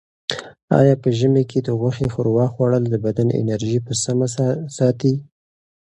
آیا 0.79 0.95
په 1.03 1.09
ژمي 1.17 1.43
کې 1.51 1.59
د 1.63 1.69
غوښې 1.79 2.07
ښوروا 2.13 2.45
خوړل 2.53 2.83
د 2.89 2.95
بدن 3.05 3.27
انرژي 3.41 3.77
په 3.87 3.93
سمه 4.03 4.27
ساتي؟ 4.77 5.13